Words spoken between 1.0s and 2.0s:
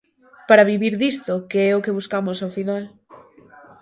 disto, que é o que